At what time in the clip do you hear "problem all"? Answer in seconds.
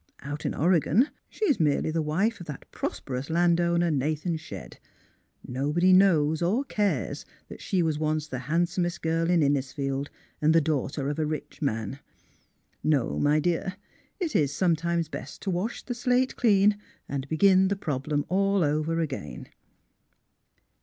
17.75-18.63